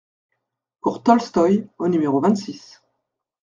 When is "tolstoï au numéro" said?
1.03-2.19